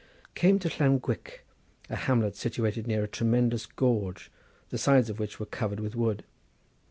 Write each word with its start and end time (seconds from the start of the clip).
Came 0.33 0.57
to 0.57 0.67
Llanguick, 0.67 1.45
a 1.87 1.95
hamlet 1.95 2.35
situated 2.35 2.87
near 2.87 3.03
a 3.03 3.07
tremendous 3.07 3.67
gorge, 3.67 4.31
the 4.71 4.79
sides 4.79 5.11
of 5.11 5.19
which 5.19 5.39
were 5.39 5.45
covered 5.45 5.79
with 5.79 5.95
wood. 5.95 6.23